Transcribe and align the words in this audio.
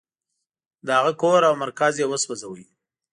د 0.85 0.87
هغه 0.97 1.11
کور 1.21 1.41
او 1.49 1.53
مرکز 1.63 1.93
یې 2.01 2.05
وسوځاوه. 2.09 2.65